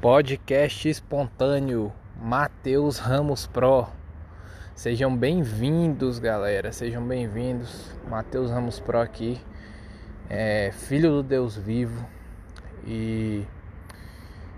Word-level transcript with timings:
Podcast 0.00 0.86
espontâneo 0.86 1.90
Matheus 2.20 2.98
Ramos 2.98 3.46
Pro. 3.46 3.86
Sejam 4.74 5.16
bem-vindos, 5.16 6.18
galera. 6.18 6.70
Sejam 6.70 7.02
bem-vindos. 7.02 7.90
Matheus 8.06 8.50
Ramos 8.50 8.78
Pro 8.78 9.00
aqui, 9.00 9.40
é, 10.28 10.70
filho 10.70 11.10
do 11.10 11.22
Deus 11.22 11.56
vivo. 11.56 12.06
E 12.86 13.46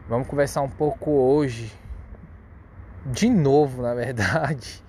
vamos 0.09 0.27
conversar 0.27 0.61
um 0.63 0.69
pouco 0.69 1.13
hoje, 1.13 1.73
de 3.07 3.31
novo, 3.31 3.81
na 3.81 3.95
verdade, 3.95 4.83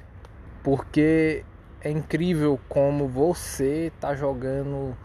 porque 0.64 1.44
é 1.82 1.90
incrível 1.90 2.58
como 2.70 3.06
você 3.06 3.92
tá 4.00 4.14
jogando 4.14 4.96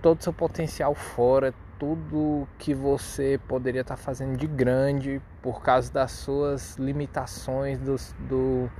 todo 0.00 0.20
o 0.20 0.22
seu 0.22 0.32
potencial 0.32 0.94
fora, 0.94 1.52
tudo 1.78 2.48
que 2.58 2.74
você 2.74 3.40
poderia 3.46 3.82
estar 3.82 3.96
fazendo 3.96 4.36
de 4.36 4.46
grande 4.46 5.20
por 5.42 5.62
causa 5.62 5.92
das 5.92 6.12
suas 6.12 6.76
limitações, 6.76 7.78
dos, 7.78 8.14
do, 8.28 8.70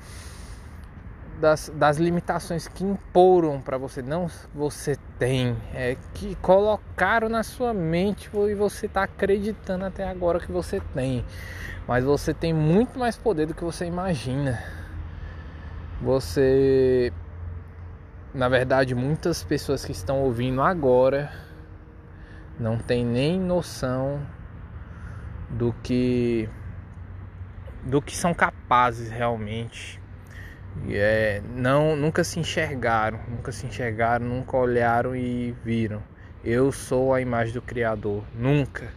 das, 1.41 1.71
das 1.75 1.99
limitações 1.99 2.67
que 2.69 2.85
imporam 2.85 3.61
para 3.61 3.77
você, 3.79 4.03
não 4.03 4.29
você 4.55 4.97
tem, 5.19 5.57
é 5.75 5.97
que 6.15 6.35
colocaram 6.37 7.29
na 7.29 7.43
sua 7.43 7.75
mente 7.75 8.31
e 8.33 8.55
você 8.55 8.87
está 8.87 9.03
acreditando 9.05 9.85
até 9.85 10.09
agora 10.09 10.41
que 10.41 10.51
você 10.51 10.81
tem, 10.95 11.25
mas 11.87 12.05
você 12.05 12.33
tem 12.33 12.53
muito 12.53 12.99
mais 12.99 13.17
poder 13.17 13.47
do 13.47 13.55
que 13.55 13.65
você 13.65 13.85
imagina. 13.85 14.63
Você, 16.03 17.11
na 18.35 18.51
verdade, 18.51 18.95
muitas 18.95 19.43
pessoas 19.43 19.83
que 19.83 19.93
estão 19.93 20.21
ouvindo 20.21 20.61
agora 20.61 21.46
não 22.59 22.79
tem 22.79 23.05
nem 23.05 23.41
noção 23.41 24.21
do 25.51 25.75
que 25.83 26.49
do 27.85 28.03
que 28.03 28.17
são 28.17 28.35
capazes 28.35 29.11
realmente. 29.11 30.01
E 30.87 30.95
é 30.97 31.43
não 31.55 31.97
nunca 31.97 32.23
se 32.23 32.39
enxergaram 32.39 33.21
nunca 33.29 33.51
se 33.53 33.67
enxergaram 33.67 34.27
nunca 34.27 34.57
olharam 34.57 35.15
e 35.15 35.53
viram. 35.65 36.03
Eu 36.45 36.71
sou 36.71 37.13
a 37.13 37.21
imagem 37.21 37.55
do 37.55 37.63
criador 37.63 38.23
nunca. 38.35 38.93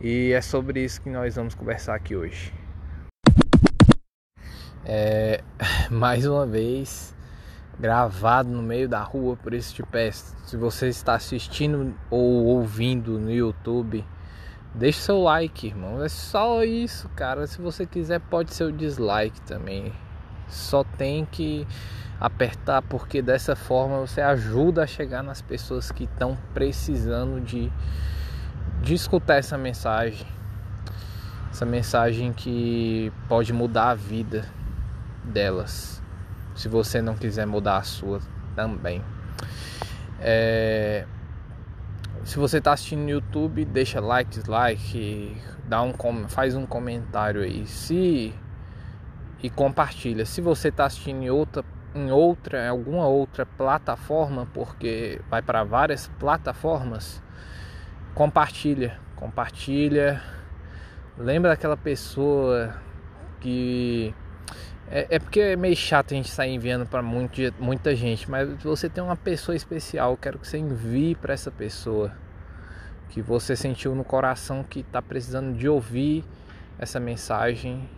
E 0.00 0.32
é 0.32 0.40
sobre 0.40 0.84
isso 0.84 1.00
que 1.00 1.08
nós 1.08 1.36
vamos 1.36 1.54
conversar 1.54 1.94
aqui 1.94 2.14
hoje. 2.14 2.52
É, 4.84 5.42
mais 5.90 6.26
uma 6.26 6.46
vez 6.46 7.13
gravado 7.78 8.48
no 8.48 8.62
meio 8.62 8.88
da 8.88 9.02
rua, 9.02 9.36
por 9.36 9.52
isso 9.52 9.74
te 9.74 9.82
peço, 9.82 10.34
se 10.44 10.56
você 10.56 10.88
está 10.88 11.14
assistindo 11.14 11.94
ou 12.10 12.44
ouvindo 12.44 13.18
no 13.18 13.30
YouTube, 13.30 14.04
deixe 14.74 15.00
seu 15.00 15.22
like, 15.22 15.66
irmão. 15.66 16.02
É 16.02 16.08
só 16.08 16.62
isso, 16.62 17.08
cara. 17.10 17.46
Se 17.46 17.60
você 17.60 17.86
quiser, 17.86 18.20
pode 18.20 18.54
ser 18.54 18.64
o 18.64 18.72
dislike 18.72 19.40
também. 19.42 19.92
Só 20.48 20.84
tem 20.84 21.24
que 21.24 21.66
apertar, 22.20 22.82
porque 22.82 23.20
dessa 23.20 23.56
forma 23.56 24.00
você 24.00 24.20
ajuda 24.20 24.84
a 24.84 24.86
chegar 24.86 25.22
nas 25.22 25.42
pessoas 25.42 25.90
que 25.90 26.04
estão 26.04 26.38
precisando 26.52 27.40
de, 27.40 27.72
de 28.82 28.94
escutar 28.94 29.36
essa 29.36 29.58
mensagem. 29.58 30.26
Essa 31.50 31.66
mensagem 31.66 32.32
que 32.32 33.12
pode 33.28 33.52
mudar 33.52 33.90
a 33.90 33.94
vida 33.94 34.44
delas 35.24 36.03
se 36.54 36.68
você 36.68 37.02
não 37.02 37.14
quiser 37.14 37.46
mudar 37.46 37.78
a 37.78 37.82
sua 37.82 38.20
também. 38.54 39.02
É... 40.20 41.06
Se 42.24 42.38
você 42.38 42.58
está 42.58 42.72
assistindo 42.72 43.02
no 43.02 43.10
YouTube, 43.10 43.64
deixa 43.64 44.00
like, 44.00 44.30
dislike, 44.30 45.36
dá 45.66 45.82
um 45.82 45.92
faz 46.28 46.54
um 46.54 46.64
comentário 46.64 47.42
aí. 47.42 47.66
Se 47.66 48.34
e 49.42 49.50
compartilha. 49.50 50.24
Se 50.24 50.40
você 50.40 50.68
está 50.68 50.86
assistindo 50.86 51.22
em 51.22 51.28
outra 51.28 51.62
em 51.94 52.10
outra, 52.10 52.64
em 52.64 52.68
alguma 52.68 53.06
outra 53.06 53.46
plataforma, 53.46 54.48
porque 54.52 55.20
vai 55.30 55.40
para 55.40 55.62
várias 55.62 56.08
plataformas, 56.18 57.22
compartilha, 58.14 58.98
compartilha. 59.14 60.20
Lembra 61.16 61.50
daquela 61.50 61.76
pessoa 61.76 62.74
que 63.40 64.12
é, 64.90 65.06
é, 65.10 65.18
porque 65.18 65.40
é 65.40 65.56
meio 65.56 65.76
chato 65.76 66.12
a 66.12 66.16
gente 66.16 66.30
sair 66.30 66.54
enviando 66.54 66.86
para 66.86 67.02
muita 67.02 67.96
gente, 67.96 68.30
mas 68.30 68.62
você 68.62 68.88
tem 68.88 69.02
uma 69.02 69.16
pessoa 69.16 69.56
especial, 69.56 70.16
quero 70.16 70.38
que 70.38 70.46
você 70.46 70.58
envie 70.58 71.14
para 71.14 71.32
essa 71.32 71.50
pessoa 71.50 72.12
que 73.08 73.22
você 73.22 73.56
sentiu 73.56 73.94
no 73.94 74.04
coração 74.04 74.62
que 74.62 74.80
está 74.80 75.00
precisando 75.00 75.56
de 75.56 75.68
ouvir 75.68 76.24
essa 76.78 77.00
mensagem 77.00 77.88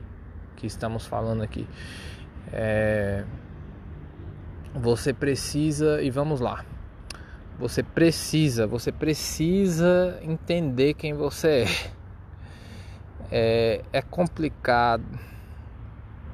que 0.55 0.67
estamos 0.67 1.07
falando 1.07 1.43
aqui. 1.43 1.67
É, 2.53 3.25
você 4.75 5.13
precisa 5.13 6.01
e 6.03 6.11
vamos 6.11 6.41
lá. 6.41 6.65
Você 7.59 7.83
precisa, 7.83 8.67
você 8.67 8.93
precisa 8.93 10.19
entender 10.23 10.95
quem 10.95 11.15
você 11.15 11.49
é. 11.49 11.97
É, 13.29 13.85
é 13.93 14.03
complicado 14.03 15.05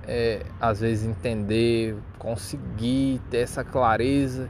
é, 0.06 0.44
às 0.60 0.80
vezes 0.80 1.08
entender, 1.08 1.96
conseguir 2.18 3.20
ter 3.30 3.38
essa 3.38 3.64
clareza 3.64 4.48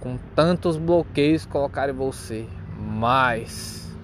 com 0.00 0.16
tantos 0.34 0.76
bloqueios 0.76 1.44
colocar 1.44 1.88
em 1.88 1.92
você, 1.92 2.46
mas 2.78 3.96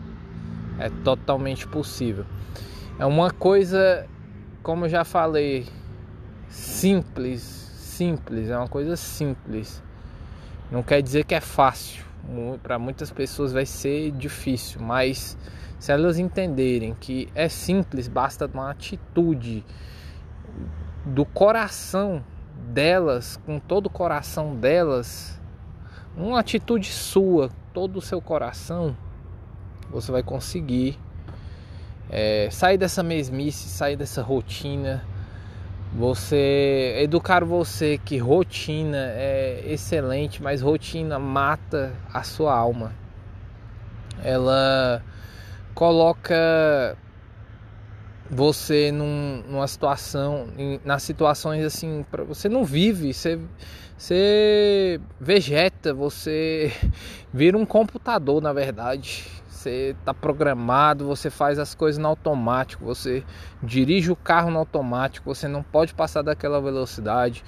é 0.79 0.91
totalmente 1.03 1.67
possível. 1.67 2.25
É 2.99 3.07
uma 3.07 3.31
coisa, 3.31 4.07
como 4.63 4.85
eu 4.85 4.89
já 4.89 5.05
falei, 5.05 5.67
simples, 6.49 7.41
simples, 7.41 8.51
é 8.51 8.57
uma 8.57 8.69
coisa 8.69 8.97
simples. 8.97 9.83
Não 10.71 10.83
quer 10.83 11.03
dizer 11.03 11.25
que 11.25 11.35
é 11.35 11.41
fácil. 11.41 12.05
Para 12.63 12.79
muitas 12.79 13.11
pessoas 13.11 13.53
vai 13.53 13.67
ser 13.67 14.11
difícil, 14.13 14.81
mas 14.81 15.37
se 15.79 15.93
elas 15.93 16.19
entenderem 16.19 16.95
que 16.99 17.29
é 17.35 17.49
simples, 17.49 18.09
basta 18.09 18.47
uma 18.53 18.71
atitude 18.71 19.63
do 21.05 21.25
coração 21.25 22.25
delas, 22.73 23.37
com 23.45 23.59
todo 23.59 23.87
o 23.87 23.91
coração 23.91 24.55
delas, 24.57 25.41
uma 26.17 26.41
atitude 26.41 26.89
sua, 26.89 27.51
todo 27.73 27.97
o 27.97 28.03
seu 28.03 28.21
coração, 28.21 28.97
você 29.91 30.11
vai 30.11 30.23
conseguir 30.23 30.99
é, 32.11 32.49
sair 32.51 32.79
dessa 32.79 33.03
mesmice, 33.03 33.69
sair 33.69 33.97
dessa 33.97 34.23
rotina. 34.23 35.05
Você 35.97 36.97
educar 36.99 37.45
você 37.45 37.99
que 37.99 38.19
rotina 38.19 38.97
é 38.97 39.63
excelente, 39.67 40.43
mas 40.43 40.61
rotina 40.61 41.19
mata 41.19 41.93
a 42.13 42.25
sua 42.25 42.53
alma. 42.53 42.93
Ela 44.23 45.03
coloca 45.73 46.97
você 48.35 48.91
num, 48.91 49.45
numa 49.49 49.69
situação, 49.69 50.49
em, 50.59 50.81
nas 50.85 51.05
situações 51.05 51.65
assim, 51.65 52.05
pra, 52.11 52.25
você 52.25 52.49
não 52.49 52.65
vive, 52.65 53.15
você, 53.15 53.39
você 53.97 55.01
vegeta, 55.21 55.95
você 55.95 56.73
vira 57.33 57.57
um 57.57 57.65
computador 57.65 58.43
na 58.43 58.53
verdade. 58.53 59.25
Você 59.49 59.95
está 59.99 60.13
programado, 60.13 61.07
você 61.07 61.31
faz 61.31 61.59
as 61.59 61.75
coisas 61.75 61.97
no 61.97 62.09
automático, 62.09 62.85
você 62.85 63.25
dirige 63.63 64.11
o 64.11 64.17
carro 64.17 64.51
no 64.51 64.59
automático, 64.59 65.33
você 65.33 65.49
não 65.49 65.63
pode 65.63 65.95
passar 65.95 66.21
daquela 66.21 66.61
velocidade. 66.61 67.43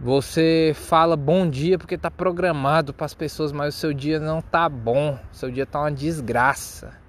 Você 0.00 0.72
fala 0.74 1.16
bom 1.16 1.48
dia 1.48 1.78
porque 1.78 1.94
está 1.94 2.10
programado 2.10 2.92
para 2.92 3.06
as 3.06 3.14
pessoas, 3.14 3.52
mas 3.52 3.76
o 3.76 3.78
seu 3.78 3.92
dia 3.92 4.18
não 4.18 4.40
está 4.40 4.68
bom, 4.68 5.16
seu 5.30 5.52
dia 5.52 5.62
está 5.62 5.78
uma 5.78 5.92
desgraça. 5.92 7.01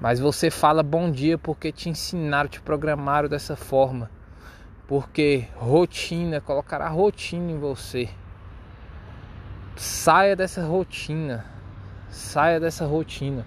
Mas 0.00 0.18
você 0.18 0.50
fala 0.50 0.82
bom 0.82 1.10
dia 1.10 1.36
porque 1.36 1.70
te 1.70 1.90
ensinaram, 1.90 2.48
te 2.48 2.60
programaram 2.60 3.28
dessa 3.28 3.54
forma. 3.54 4.10
Porque 4.88 5.46
rotina, 5.54 6.40
colocará 6.40 6.88
rotina 6.88 7.52
em 7.52 7.58
você. 7.58 8.08
Saia 9.76 10.34
dessa 10.34 10.64
rotina. 10.64 11.44
Saia 12.08 12.58
dessa 12.58 12.86
rotina. 12.86 13.44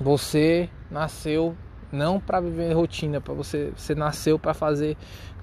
Você 0.00 0.68
nasceu 0.90 1.56
não 1.92 2.18
para 2.18 2.40
viver 2.40 2.72
rotina, 2.72 3.20
para 3.20 3.32
você, 3.32 3.72
você 3.76 3.94
nasceu 3.94 4.38
para 4.38 4.52
fazer 4.52 4.96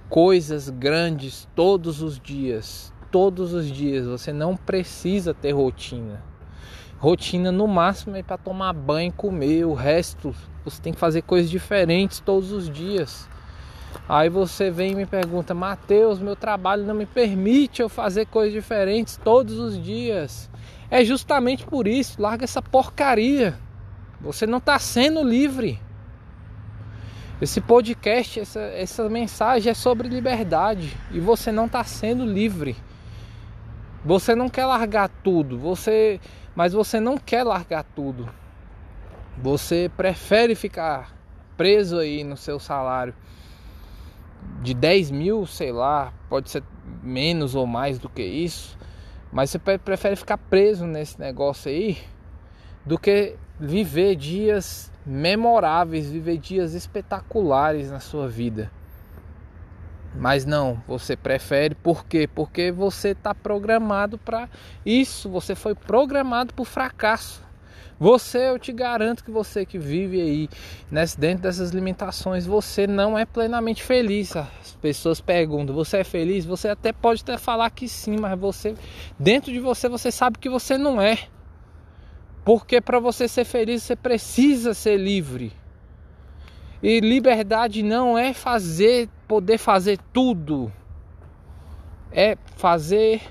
coisas 0.10 0.70
grandes 0.70 1.48
todos 1.56 2.02
os 2.02 2.20
dias. 2.20 2.94
Todos 3.10 3.54
os 3.54 3.66
dias, 3.66 4.06
você 4.06 4.34
não 4.34 4.58
precisa 4.58 5.34
ter 5.34 5.52
rotina. 5.52 6.22
Rotina 7.02 7.52
no 7.52 7.68
máximo 7.68 8.16
é 8.16 8.22
para 8.22 8.38
tomar 8.38 8.74
banho 8.74 9.12
comer, 9.12 9.66
o 9.66 9.74
resto 9.74 10.36
você 10.64 10.80
tem 10.80 10.94
que 10.94 11.00
fazer 11.00 11.24
coisas 11.24 11.50
diferentes 11.50 12.20
todos 12.20 12.52
os 12.52 12.70
dias. 12.70 13.28
Aí 14.08 14.30
você 14.30 14.70
vem 14.70 14.92
e 14.92 14.96
me 14.96 15.08
pergunta, 15.08 15.52
Mateus, 15.56 16.20
meu 16.20 16.36
trabalho 16.36 16.86
não 16.86 16.94
me 16.94 17.08
permite 17.08 17.82
eu 17.82 17.90
fazer 17.90 18.28
coisas 18.28 18.54
diferentes 18.54 19.18
todos 19.18 19.58
os 19.58 19.84
dias. 19.84 20.48
É 20.92 21.04
justamente 21.04 21.66
por 21.66 21.88
isso, 21.88 22.22
larga 22.22 22.44
essa 22.44 22.62
porcaria. 22.62 23.58
Você 24.20 24.46
não 24.46 24.60
está 24.60 24.78
sendo 24.78 25.24
livre. 25.24 25.80
Esse 27.42 27.60
podcast, 27.60 28.42
essa, 28.42 28.60
essa 28.60 29.10
mensagem 29.10 29.72
é 29.72 29.74
sobre 29.74 30.08
liberdade 30.08 30.96
e 31.10 31.20
você 31.20 31.52
não 31.52 31.66
está 31.66 31.84
sendo 31.84 32.24
livre. 32.24 32.78
Você 34.06 34.36
não 34.36 34.50
quer 34.50 34.66
largar 34.66 35.10
tudo, 35.24 35.58
você, 35.60 36.20
mas 36.56 36.74
você 36.74 37.00
não 37.00 37.18
quer 37.18 37.44
largar 37.44 37.84
tudo. 37.84 38.30
Você 39.38 39.90
prefere 39.96 40.56
ficar 40.56 41.16
preso 41.58 42.00
aí 42.00 42.24
no 42.24 42.36
seu 42.36 42.60
salário 42.60 43.14
de 44.62 44.74
10 44.74 45.12
mil, 45.12 45.46
sei 45.46 45.72
lá, 45.72 46.14
pode 46.30 46.50
ser 46.50 46.64
menos 47.02 47.56
ou 47.56 47.66
mais 47.66 48.00
do 48.00 48.10
que 48.10 48.24
isso, 48.24 48.78
mas 49.32 49.50
você 49.50 49.60
prefere 49.60 50.16
ficar 50.16 50.38
preso 50.38 50.86
nesse 50.86 51.20
negócio 51.20 51.72
aí 51.72 51.98
do 52.86 52.98
que 52.98 53.36
viver 53.60 54.16
dias 54.16 54.92
memoráveis, 55.06 56.12
viver 56.12 56.38
dias 56.38 56.74
espetaculares 56.74 57.92
na 57.92 58.00
sua 58.00 58.28
vida. 58.28 58.72
Mas 60.16 60.46
não, 60.46 60.82
você 60.88 61.16
prefere 61.16 61.74
por 61.74 62.06
quê? 62.06 62.28
Porque 62.28 62.72
você 62.72 63.10
está 63.10 63.34
programado 63.34 64.18
para 64.18 64.50
isso, 64.86 65.30
você 65.30 65.56
foi 65.56 65.74
programado 65.74 66.54
para 66.54 66.62
o 66.62 66.66
fracasso. 66.66 67.42
Você, 67.98 68.50
eu 68.50 68.58
te 68.58 68.74
garanto 68.74 69.24
que 69.24 69.30
você 69.30 69.64
que 69.64 69.78
vive 69.78 70.20
aí 70.20 70.50
nesse, 70.90 71.20
dentro 71.20 71.44
dessas 71.44 71.70
limitações, 71.70 72.48
você 72.48 72.88
não 72.88 73.16
é 73.16 73.26
plenamente 73.26 73.84
feliz. 73.84 74.36
As 74.36 74.76
pessoas 74.82 75.22
perguntam: 75.22 75.76
você 75.76 75.98
é 75.98 76.04
feliz? 76.04 76.44
Você 76.44 76.68
até 76.68 76.92
pode 76.92 77.22
até 77.22 77.38
falar 77.38 77.70
que 77.70 77.88
sim, 77.88 78.18
mas 78.20 78.38
você, 78.40 78.74
dentro 79.20 79.52
de 79.52 79.60
você, 79.60 79.88
você 79.88 80.12
sabe 80.12 80.40
que 80.40 80.50
você 80.50 80.80
não 80.80 81.00
é. 81.00 81.20
Porque 82.44 82.82
para 82.82 83.00
você 83.00 83.28
ser 83.28 83.46
feliz, 83.46 83.84
você 83.84 83.96
precisa 83.96 84.74
ser 84.74 84.98
livre. 84.98 85.54
E 86.82 87.00
liberdade 87.00 87.84
não 87.84 88.18
é 88.18 88.34
fazer, 88.34 89.08
poder 89.32 89.58
fazer 89.58 89.98
tudo. 90.12 90.70
É 92.12 92.38
fazer, 92.58 93.22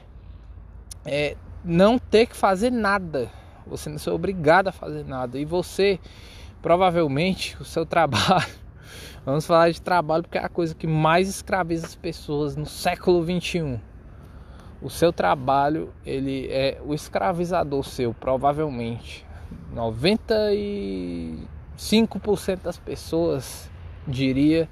é 1.05 1.37
não 1.63 1.99
ter 1.99 2.25
que 2.25 2.35
fazer 2.35 2.73
nada. 2.73 3.31
Você 3.67 3.91
não 3.91 3.99
é 3.99 4.11
obrigado 4.11 4.69
a 4.69 4.73
fazer 4.73 5.05
nada. 5.05 5.39
E 5.39 5.45
você, 5.45 6.01
provavelmente, 6.63 7.55
o 7.61 7.67
seu 7.67 7.85
trabalho. 7.85 8.49
Vamos 9.27 9.45
falar 9.45 9.71
de 9.71 9.83
trabalho 9.83 10.23
porque 10.23 10.39
é 10.39 10.43
a 10.43 10.49
coisa 10.49 10.75
que 10.75 10.87
mais 10.87 11.29
escraviza 11.29 11.87
as 11.87 11.95
pessoas 11.95 12.57
no 12.57 12.65
século 12.65 13.23
21 13.23 13.79
o 14.81 14.89
seu 14.89 15.13
trabalho 15.13 15.93
ele 16.07 16.49
é 16.51 16.81
o 16.83 16.95
escravizador 16.95 17.85
seu, 17.85 18.15
provavelmente. 18.15 19.27
95% 19.75 22.63
das 22.63 22.79
pessoas, 22.79 23.71
diria, 24.09 24.67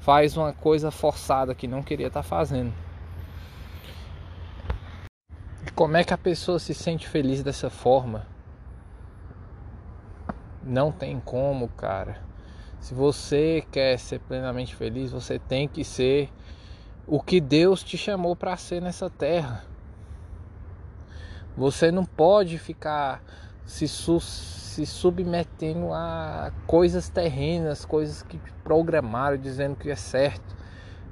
faz 0.00 0.36
uma 0.36 0.52
coisa 0.52 0.90
forçada 0.90 1.54
que 1.54 1.68
não 1.68 1.82
queria 1.82 2.08
estar 2.08 2.22
tá 2.22 2.28
fazendo. 2.28 2.72
E 5.66 5.70
como 5.70 5.96
é 5.96 6.02
que 6.02 6.14
a 6.14 6.18
pessoa 6.18 6.58
se 6.58 6.74
sente 6.74 7.06
feliz 7.06 7.42
dessa 7.42 7.70
forma? 7.70 8.26
Não 10.62 10.90
tem 10.90 11.20
como, 11.20 11.68
cara. 11.68 12.18
Se 12.80 12.94
você 12.94 13.64
quer 13.70 13.98
ser 13.98 14.20
plenamente 14.20 14.74
feliz, 14.74 15.10
você 15.12 15.38
tem 15.38 15.68
que 15.68 15.84
ser 15.84 16.30
o 17.06 17.20
que 17.20 17.40
Deus 17.40 17.82
te 17.82 17.98
chamou 17.98 18.34
para 18.34 18.56
ser 18.56 18.80
nessa 18.80 19.10
terra. 19.10 19.64
Você 21.56 21.90
não 21.92 22.06
pode 22.06 22.56
ficar 22.56 23.22
se, 23.70 23.86
su 23.86 24.18
se 24.18 24.84
submetendo 24.84 25.92
a 25.92 26.50
coisas 26.66 27.08
terrenas, 27.08 27.84
coisas 27.84 28.22
que 28.22 28.38
programaram 28.64 29.38
dizendo 29.38 29.76
que 29.76 29.88
é 29.88 29.94
certo. 29.94 30.56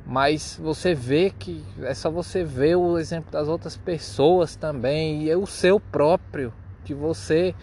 Mas 0.05 0.59
você 0.61 0.93
vê 0.93 1.31
que 1.31 1.65
é 1.83 1.95
só 1.95 2.11
você 2.11 2.43
ver 2.43 2.75
o 2.75 2.99
exemplo 2.99 3.31
das 3.31 3.47
outras 3.47 3.77
pessoas 3.77 4.57
também 4.57 5.23
e 5.23 5.31
é 5.31 5.37
o 5.37 5.47
seu 5.47 5.79
próprio 5.79 6.53
que 6.85 6.93
você 6.93 7.55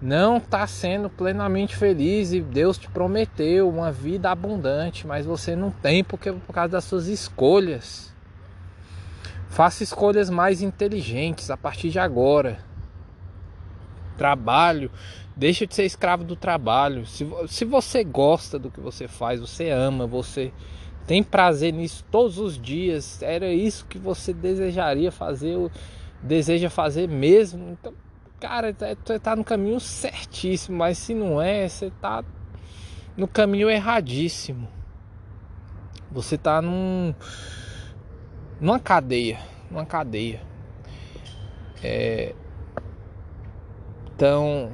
não 0.00 0.36
está 0.36 0.64
sendo 0.66 1.10
plenamente 1.10 1.74
feliz 1.74 2.32
e 2.32 2.40
Deus 2.40 2.78
te 2.78 2.88
prometeu 2.88 3.68
uma 3.68 3.90
vida 3.90 4.30
abundante, 4.30 5.06
mas 5.06 5.26
você 5.26 5.56
não 5.56 5.72
tem 5.72 6.04
porque 6.04 6.30
por 6.32 6.52
causa 6.52 6.72
das 6.72 6.84
suas 6.84 7.08
escolhas. 7.08 8.14
Faça 9.48 9.82
escolhas 9.82 10.30
mais 10.30 10.62
inteligentes 10.62 11.50
a 11.50 11.56
partir 11.56 11.90
de 11.90 11.98
agora. 11.98 12.69
Trabalho, 14.20 14.90
deixa 15.34 15.66
de 15.66 15.74
ser 15.74 15.86
escravo 15.86 16.24
do 16.24 16.36
trabalho. 16.36 17.06
Se, 17.06 17.26
se 17.48 17.64
você 17.64 18.04
gosta 18.04 18.58
do 18.58 18.70
que 18.70 18.78
você 18.78 19.08
faz, 19.08 19.40
você 19.40 19.70
ama, 19.70 20.06
você 20.06 20.52
tem 21.06 21.22
prazer 21.22 21.72
nisso 21.72 22.04
todos 22.10 22.38
os 22.38 22.60
dias, 22.60 23.22
era 23.22 23.50
isso 23.50 23.86
que 23.86 23.98
você 23.98 24.34
desejaria 24.34 25.10
fazer, 25.10 25.56
deseja 26.22 26.68
fazer 26.68 27.08
mesmo, 27.08 27.70
então 27.70 27.94
cara, 28.38 28.74
você 28.74 28.94
tá, 28.94 29.18
tá 29.18 29.36
no 29.36 29.42
caminho 29.42 29.80
certíssimo, 29.80 30.76
mas 30.76 30.98
se 30.98 31.14
não 31.14 31.40
é, 31.40 31.66
você 31.66 31.90
tá 31.90 32.22
no 33.16 33.26
caminho 33.26 33.70
erradíssimo. 33.70 34.68
Você 36.12 36.36
tá 36.36 36.60
num 36.60 37.14
numa 38.60 38.78
cadeia, 38.78 39.38
numa 39.70 39.86
cadeia. 39.86 40.42
É, 41.82 42.34
então, 44.20 44.70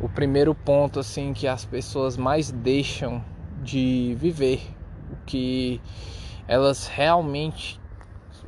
o 0.00 0.08
primeiro 0.08 0.52
ponto 0.52 0.98
assim 0.98 1.32
que 1.32 1.46
as 1.46 1.64
pessoas 1.64 2.16
mais 2.16 2.50
deixam 2.50 3.24
de 3.62 4.16
viver, 4.18 4.60
o 5.12 5.16
que 5.24 5.80
elas 6.48 6.88
realmente 6.88 7.80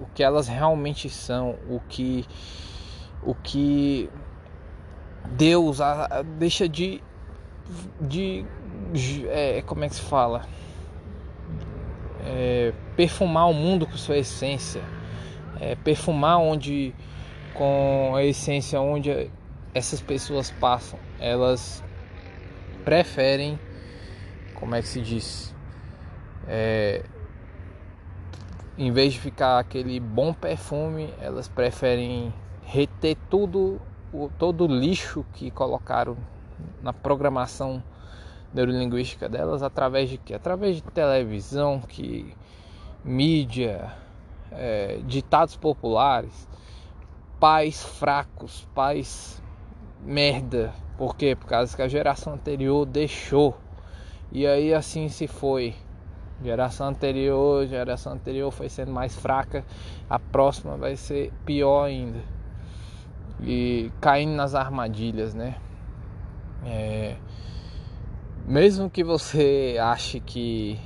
o 0.01 0.07
que 0.12 0.25
elas 0.25 0.49
realmente 0.49 1.09
são, 1.09 1.57
o 1.69 1.79
que 1.89 2.27
o 3.23 3.37
que 3.37 4.11
Deus 5.27 5.79
deixa 6.39 6.69
de, 6.69 7.01
de 8.01 8.45
é, 9.29 9.62
como 9.62 9.85
é 9.85 9.89
que 9.89 9.95
se 9.95 10.03
fala? 10.03 10.45
É, 12.27 12.75
perfumar 12.97 13.49
o 13.49 13.55
mundo 13.55 13.87
com 13.87 13.97
sua 13.97 14.19
essência. 14.19 14.83
É, 15.61 15.77
perfumar 15.77 16.39
onde 16.39 16.93
com 17.55 18.12
a 18.17 18.25
essência 18.25 18.81
onde 18.81 19.31
essas 19.75 20.00
pessoas 20.00 20.50
passam 20.50 20.99
elas 21.19 21.82
preferem 22.84 23.58
como 24.55 24.75
é 24.75 24.82
que 24.82 24.88
se 24.88 25.00
diz 25.00 25.54
é, 26.47 27.04
em 28.76 28.90
vez 28.90 29.12
de 29.12 29.21
ficar 29.21 29.59
aquele 29.59 30.00
bom 30.00 30.33
perfume 30.33 31.12
elas 31.21 31.49
preferem 31.49 32.33
reter 32.71 33.16
tudo, 33.28 33.80
o, 34.12 34.30
todo 34.38 34.64
o 34.64 34.66
lixo 34.68 35.26
que 35.33 35.50
colocaram 35.50 36.16
na 36.80 36.92
programação 36.92 37.83
neurolinguística 38.54 39.28
delas 39.28 39.62
através 39.62 40.09
de 40.09 40.18
que? 40.18 40.33
Através 40.33 40.76
de 40.76 40.83
televisão, 40.83 41.80
que 41.80 42.33
mídia, 43.04 43.92
é, 44.52 45.00
ditados 45.04 45.56
populares, 45.56 46.49
pais 47.40 47.83
fracos, 47.83 48.68
pais 48.75 49.42
merda. 50.04 50.73
Por 50.97 51.16
quê? 51.16 51.35
Por 51.35 51.47
causa 51.47 51.75
que 51.75 51.83
a 51.83 51.88
geração 51.88 52.35
anterior 52.35 52.85
deixou. 52.87 53.57
E 54.33 54.47
aí 54.47 54.73
assim 54.75 55.09
se 55.09 55.26
foi. 55.26 55.75
Geração 56.42 56.88
anterior, 56.88 57.66
geração 57.66 58.14
anterior 58.14 58.50
foi 58.50 58.71
sendo 58.71 58.90
mais 58.90 59.14
fraca, 59.14 59.62
a 60.09 60.19
próxima 60.19 60.75
vai 60.75 60.97
ser 60.97 61.30
pior 61.45 61.85
ainda 61.85 62.19
e 63.42 63.90
caindo 64.00 64.33
nas 64.33 64.54
armadilhas, 64.54 65.35
né? 65.35 65.57
É, 66.64 67.16
mesmo 68.47 68.90
que 68.90 69.02
você 69.02 69.76
ache 69.80 70.21
que 70.21 70.78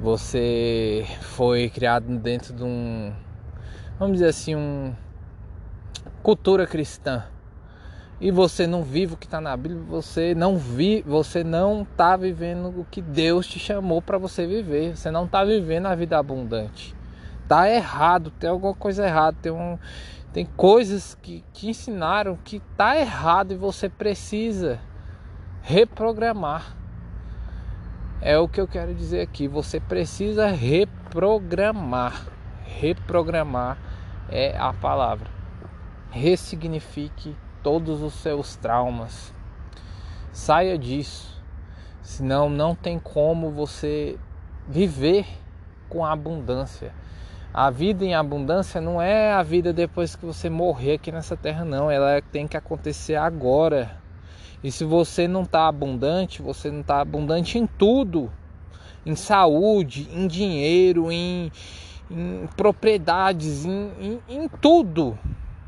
você 0.00 1.06
foi 1.20 1.68
criado 1.68 2.06
dentro 2.18 2.54
de 2.54 2.62
um, 2.62 3.12
vamos 3.98 4.14
dizer 4.14 4.28
assim, 4.28 4.54
um 4.54 4.94
cultura 6.22 6.66
cristã 6.66 7.24
e 8.18 8.30
você 8.30 8.66
não 8.66 8.82
vive 8.82 9.12
o 9.12 9.16
que 9.16 9.26
está 9.26 9.40
na 9.40 9.54
Bíblia, 9.56 9.82
você 9.82 10.34
não 10.34 10.56
vi, 10.56 11.02
você 11.02 11.44
não 11.44 11.82
está 11.82 12.16
vivendo 12.16 12.68
o 12.80 12.86
que 12.90 13.02
Deus 13.02 13.46
te 13.46 13.58
chamou 13.58 14.00
para 14.00 14.16
você 14.16 14.46
viver. 14.46 14.96
Você 14.96 15.10
não 15.10 15.26
está 15.26 15.44
vivendo 15.44 15.86
a 15.86 15.94
vida 15.94 16.18
abundante. 16.18 16.94
Tá 17.46 17.70
errado, 17.70 18.30
tem 18.30 18.48
alguma 18.48 18.74
coisa 18.74 19.06
errada, 19.06 19.36
tem 19.40 19.52
um 19.52 19.78
tem 20.32 20.44
coisas 20.44 21.14
que 21.22 21.42
te 21.52 21.68
ensinaram 21.68 22.38
que 22.44 22.60
tá 22.76 22.94
errado 22.98 23.52
e 23.52 23.56
você 23.56 23.88
precisa 23.88 24.78
reprogramar. 25.62 26.76
É 28.20 28.38
o 28.38 28.46
que 28.46 28.60
eu 28.60 28.68
quero 28.68 28.94
dizer 28.94 29.22
aqui. 29.22 29.48
Você 29.48 29.80
precisa 29.80 30.48
reprogramar. 30.48 32.26
Reprogramar 32.64 33.78
é 34.28 34.54
a 34.58 34.74
palavra. 34.74 35.30
Ressignifique 36.10 37.34
todos 37.66 38.00
os 38.00 38.14
seus 38.14 38.54
traumas. 38.54 39.34
Saia 40.32 40.78
disso. 40.78 41.42
Senão 42.00 42.48
não 42.48 42.76
tem 42.76 42.96
como 42.96 43.50
você 43.50 44.16
viver 44.68 45.26
com 45.88 46.06
abundância. 46.06 46.94
A 47.52 47.68
vida 47.68 48.04
em 48.04 48.14
abundância 48.14 48.80
não 48.80 49.02
é 49.02 49.32
a 49.32 49.42
vida 49.42 49.72
depois 49.72 50.14
que 50.14 50.24
você 50.24 50.48
morrer 50.48 50.92
aqui 50.92 51.10
nessa 51.10 51.36
terra, 51.36 51.64
não. 51.64 51.90
Ela 51.90 52.22
tem 52.30 52.46
que 52.46 52.56
acontecer 52.56 53.16
agora. 53.16 53.98
E 54.62 54.70
se 54.70 54.84
você 54.84 55.26
não 55.26 55.42
está 55.42 55.66
abundante, 55.66 56.42
você 56.42 56.70
não 56.70 56.82
está 56.82 57.00
abundante 57.00 57.58
em 57.58 57.66
tudo: 57.66 58.30
em 59.04 59.16
saúde, 59.16 60.08
em 60.12 60.28
dinheiro, 60.28 61.10
em, 61.10 61.50
em 62.08 62.48
propriedades, 62.56 63.64
em, 63.64 63.90
em, 63.98 64.20
em 64.28 64.48
tudo, 64.48 65.18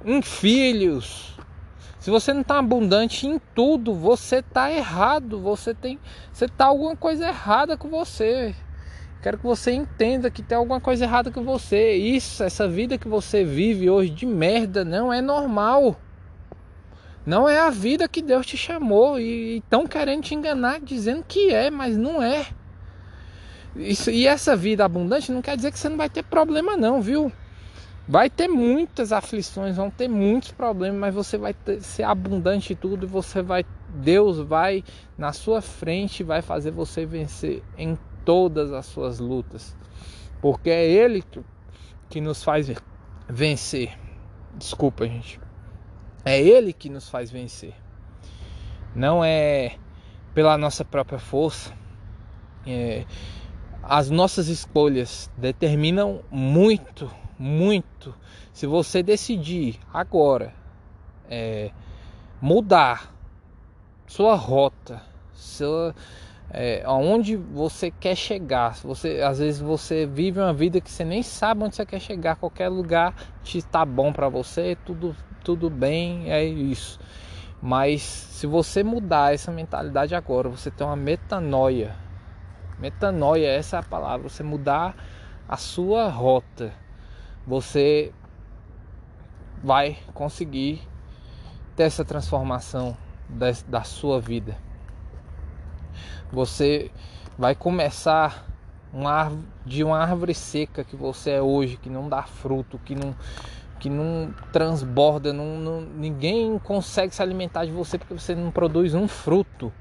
em 0.05 0.23
filhos. 0.23 1.37
Se 1.99 2.11
você 2.11 2.33
não 2.33 2.43
está 2.43 2.59
abundante 2.59 3.27
em 3.27 3.41
tudo, 3.55 3.93
você 3.93 4.37
está 4.37 4.71
errado. 4.71 5.41
Você 5.41 5.75
tem, 5.75 5.99
você 6.33 6.45
está 6.45 6.67
alguma 6.67 6.97
coisa 6.97 7.27
errada 7.29 7.77
com 7.77 7.89
você. 7.89 8.55
Quero 9.21 9.39
que 9.39 9.45
você 9.45 9.73
entenda 9.73 10.31
que 10.31 10.43
tem 10.43 10.57
alguma 10.57 10.81
coisa 10.81 11.05
errada 11.05 11.31
com 11.31 11.43
você. 11.43 11.95
Isso, 11.95 12.43
essa 12.45 12.69
vida 12.69 12.97
que 12.97 13.09
você 13.09 13.45
vive 13.45 13.91
hoje 13.91 14.11
de 14.11 14.27
merda 14.27 14.85
não 14.85 15.13
é 15.13 15.21
normal. 15.21 16.01
Não 17.27 17.49
é 17.49 17.59
a 17.59 17.69
vida 17.69 18.09
que 18.09 18.23
Deus 18.23 18.47
te 18.47 18.57
chamou 18.57 19.19
e 19.19 19.59
estão 19.59 19.87
querendo 19.87 20.23
te 20.23 20.35
enganar 20.35 20.81
dizendo 20.81 21.25
que 21.27 21.51
é, 21.53 21.69
mas 21.69 21.97
não 21.97 22.23
é. 22.23 22.47
Isso, 23.77 24.11
e 24.11 24.27
essa 24.27 24.57
vida 24.57 24.85
abundante 24.85 25.31
não 25.31 25.43
quer 25.43 25.57
dizer 25.57 25.73
que 25.73 25.79
você 25.79 25.89
não 25.89 25.97
vai 25.97 26.09
ter 26.09 26.23
problema 26.23 26.77
não, 26.77 27.03
viu? 27.03 27.31
Vai 28.09 28.31
ter 28.31 28.49
muitas 28.49 29.13
aflições, 29.13 29.77
vão 29.77 29.91
ter 29.91 30.09
muitos 30.09 30.51
problemas, 30.51 30.99
mas 30.99 31.15
você 31.15 31.37
vai 31.37 31.53
ter, 31.53 31.83
ser 31.83 32.05
abundante 32.05 32.73
em 32.73 32.77
tudo 32.77 33.05
e 33.05 33.09
você 33.09 33.43
vai 33.43 33.67
Deus 33.91 34.39
vai 34.39 34.83
na 35.17 35.33
sua 35.33 35.61
frente 35.61 36.23
vai 36.23 36.41
fazer 36.41 36.71
você 36.71 37.05
vencer 37.05 37.63
em 37.77 37.99
todas 38.25 38.73
as 38.73 38.87
suas 38.87 39.19
lutas. 39.19 39.77
Porque 40.41 40.71
é 40.71 40.87
ele 40.87 41.23
que 42.09 42.21
nos 42.21 42.43
faz 42.43 42.71
vencer. 43.29 43.99
Desculpa, 44.55 45.07
gente. 45.07 45.39
É 46.25 46.41
ele 46.41 46.73
que 46.73 46.89
nos 46.89 47.11
faz 47.11 47.31
vencer. 47.31 47.75
Não 48.95 49.23
é 49.23 49.77
pela 50.33 50.57
nossa 50.57 50.83
própria 50.83 51.19
força. 51.19 51.75
É, 52.67 53.05
as 53.83 54.09
nossas 54.09 54.49
escolhas 54.49 55.31
determinam 55.37 56.23
muito 56.31 57.11
muito. 57.39 58.15
Se 58.53 58.67
você 58.67 59.03
decidir 59.03 59.79
agora 59.93 60.53
é, 61.31 61.71
mudar 62.41 63.15
sua 64.07 64.35
rota, 64.35 65.01
sua, 65.33 65.95
é, 66.51 66.83
aonde 66.85 67.37
você 67.37 67.91
quer 67.91 68.17
chegar. 68.17 68.75
Você, 68.83 69.21
às 69.23 69.39
vezes 69.39 69.61
você 69.61 70.07
vive 70.07 70.41
uma 70.41 70.53
vida 70.53 70.81
que 70.81 70.91
você 70.91 71.05
nem 71.05 71.23
sabe 71.23 71.63
onde 71.63 71.77
você 71.77 71.87
quer 71.87 72.01
chegar. 72.01 72.37
Qualquer 72.37 72.69
lugar 72.69 73.15
está 73.45 73.85
bom 73.85 74.13
para 74.13 74.29
você, 74.29 74.77
tudo, 74.85 75.15
tudo 75.45 75.71
bem, 75.71 76.31
é 76.31 76.45
isso. 76.45 76.99
Mas 77.61 78.03
se 78.03 78.47
você 78.47 78.83
mudar 78.83 79.35
essa 79.35 79.51
mentalidade 79.51 80.15
agora, 80.15 80.49
você 80.49 80.71
tem 80.71 80.87
uma 80.87 80.97
metanoia. 80.97 81.95
Metanoia, 82.79 83.49
essa 83.49 83.77
é 83.77 83.81
a 83.81 83.83
palavra. 83.83 84.29
Você 84.29 84.43
mudar 84.43 84.95
a 85.49 85.57
sua 85.57 86.09
rota 86.09 86.73
você 87.47 88.13
vai 89.63 89.99
conseguir 90.15 90.81
ter 91.77 91.85
essa 91.85 92.05
transformação 92.05 92.97
da, 93.29 93.47
da 93.67 93.83
sua 93.83 94.21
vida. 94.21 94.57
Você 96.31 96.91
vai 97.39 97.55
começar 97.55 98.47
uma 98.93 99.31
de 99.65 99.85
uma 99.85 99.99
árvore 99.99 100.35
seca 100.35 100.83
que 100.83 100.97
você 100.97 101.33
é 101.33 101.43
hoje, 101.43 101.77
que 101.77 101.91
não 101.91 102.09
dá 102.09 102.23
fruto, 102.23 102.79
que 102.79 102.95
não, 102.95 103.15
que 103.79 103.91
não 103.91 104.35
transborda, 104.53 105.33
não, 105.33 105.59
não, 105.59 105.81
ninguém 105.81 106.59
consegue 106.59 107.15
se 107.15 107.23
alimentar 107.23 107.65
de 107.65 107.71
você 107.71 107.99
porque 107.99 108.15
você 108.15 108.35
não 108.35 108.51
produz 108.51 108.95
um 108.95 109.07
fruto. 109.07 109.73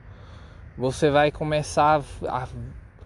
Você 0.78 1.10
vai 1.10 1.32
começar 1.32 2.02
a, 2.28 2.48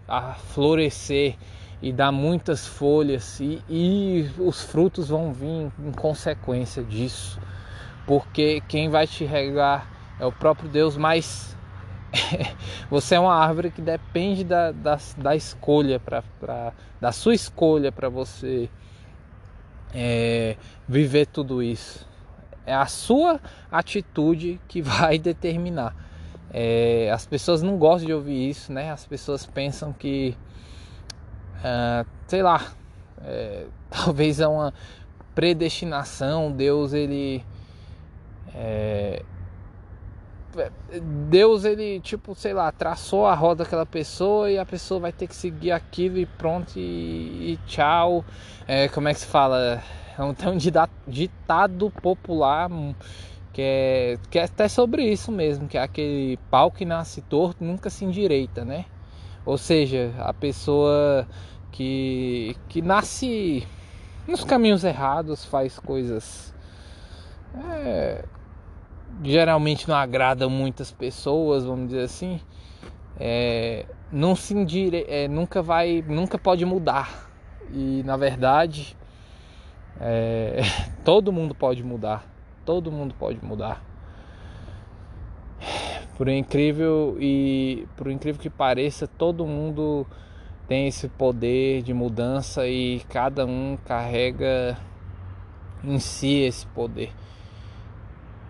a 0.06 0.34
florescer 0.34 1.36
e 1.82 1.92
dá 1.92 2.12
muitas 2.12 2.66
folhas 2.66 3.40
e, 3.40 3.60
e 3.68 4.30
os 4.38 4.62
frutos 4.62 5.08
vão 5.08 5.32
vir 5.32 5.72
em 5.80 5.92
consequência 5.92 6.82
disso, 6.82 7.40
porque 8.06 8.62
quem 8.68 8.88
vai 8.88 9.06
te 9.06 9.24
regar 9.24 9.90
é 10.20 10.24
o 10.24 10.30
próprio 10.30 10.68
Deus, 10.68 10.96
mas 10.96 11.56
você 12.88 13.16
é 13.16 13.20
uma 13.20 13.34
árvore 13.34 13.72
que 13.72 13.82
depende 13.82 14.44
da, 14.44 14.70
da, 14.70 14.98
da 15.16 15.34
escolha, 15.34 15.98
pra, 15.98 16.22
pra, 16.38 16.72
da 17.00 17.10
sua 17.10 17.34
escolha 17.34 17.90
para 17.90 18.08
você 18.08 18.70
é, 19.92 20.56
viver 20.88 21.26
tudo 21.26 21.62
isso. 21.62 22.06
É 22.64 22.74
a 22.74 22.86
sua 22.86 23.40
atitude 23.70 24.60
que 24.68 24.80
vai 24.82 25.18
determinar. 25.18 25.96
É, 26.54 27.10
as 27.10 27.26
pessoas 27.26 27.62
não 27.62 27.78
gostam 27.78 28.06
de 28.06 28.12
ouvir 28.12 28.50
isso, 28.50 28.72
né? 28.72 28.92
As 28.92 29.06
pessoas 29.06 29.46
pensam 29.46 29.92
que 29.92 30.36
ah, 31.62 32.04
sei 32.26 32.42
lá, 32.42 32.72
é, 33.24 33.66
talvez 33.90 34.40
é 34.40 34.46
uma 34.46 34.72
predestinação, 35.34 36.52
Deus 36.52 36.92
ele 36.92 37.44
é, 38.54 39.22
Deus 41.30 41.64
ele 41.64 42.00
tipo 42.00 42.34
sei 42.34 42.52
lá 42.52 42.70
traçou 42.70 43.26
a 43.26 43.34
roda 43.34 43.64
daquela 43.64 43.86
pessoa 43.86 44.50
e 44.50 44.58
a 44.58 44.66
pessoa 44.66 45.00
vai 45.00 45.12
ter 45.12 45.26
que 45.26 45.34
seguir 45.34 45.70
aquilo 45.72 46.18
e 46.18 46.26
pronto 46.26 46.72
e, 46.76 47.52
e 47.52 47.58
tchau. 47.66 48.24
É, 48.68 48.88
como 48.88 49.08
é 49.08 49.14
que 49.14 49.20
se 49.20 49.26
fala? 49.26 49.82
É 50.18 50.34
tem 50.36 50.48
um 50.48 50.58
ditado 51.06 51.90
popular 52.02 52.68
que 53.52 53.62
é, 53.62 54.18
que 54.30 54.38
é 54.38 54.44
até 54.44 54.68
sobre 54.68 55.04
isso 55.04 55.30
mesmo 55.30 55.68
que 55.68 55.76
é 55.76 55.82
aquele 55.82 56.38
pau 56.50 56.70
que 56.70 56.84
nasce 56.84 57.20
torto 57.22 57.62
nunca 57.62 57.90
se 57.90 58.04
endireita 58.04 58.64
né 58.64 58.86
ou 59.44 59.58
seja 59.58 60.12
a 60.18 60.32
pessoa 60.32 61.26
que, 61.70 62.56
que 62.68 62.80
nasce 62.80 63.66
nos 64.26 64.44
caminhos 64.44 64.84
errados, 64.84 65.44
faz 65.44 65.78
coisas. 65.78 66.54
É, 67.54 68.24
geralmente 69.22 69.88
não 69.88 69.96
agrada 69.96 70.48
muitas 70.48 70.92
pessoas, 70.92 71.64
vamos 71.64 71.88
dizer 71.88 72.04
assim. 72.04 72.40
É, 73.18 73.86
não 74.10 74.34
se 74.34 74.54
indire, 74.54 75.04
é, 75.08 75.28
nunca 75.28 75.60
vai, 75.62 76.04
nunca 76.06 76.38
pode 76.38 76.64
mudar. 76.64 77.30
E 77.70 78.02
na 78.04 78.16
verdade, 78.16 78.96
é, 80.00 80.60
todo 81.04 81.32
mundo 81.32 81.54
pode 81.54 81.82
mudar. 81.82 82.26
Todo 82.64 82.92
mundo 82.92 83.14
pode 83.18 83.44
mudar. 83.44 83.91
Por 86.16 86.28
incrível 86.28 87.16
e 87.18 87.86
por 87.96 88.10
incrível 88.10 88.40
que 88.40 88.50
pareça, 88.50 89.06
todo 89.06 89.46
mundo 89.46 90.06
tem 90.68 90.86
esse 90.86 91.08
poder 91.08 91.82
de 91.82 91.92
mudança 91.92 92.66
e 92.66 93.00
cada 93.08 93.46
um 93.46 93.78
carrega 93.84 94.78
em 95.82 95.98
si 95.98 96.40
esse 96.42 96.66
poder. 96.66 97.12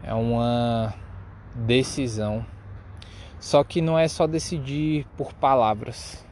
É 0.03 0.13
uma 0.13 0.93
decisão. 1.55 2.45
Só 3.39 3.65
que 3.65 3.81
não 3.81 3.99
é 3.99 4.07
só 4.09 4.27
decidir 4.27 5.07
por 5.17 5.33
palavras. 5.33 6.25